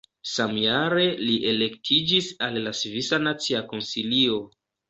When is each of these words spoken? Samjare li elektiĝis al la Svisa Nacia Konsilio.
Samjare 0.27 1.03
li 1.25 1.35
elektiĝis 1.51 2.31
al 2.49 2.59
la 2.69 2.75
Svisa 2.81 3.23
Nacia 3.29 3.65
Konsilio. 3.75 4.45